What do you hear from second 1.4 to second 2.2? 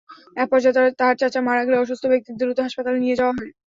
মারা গেলে অসুস্থ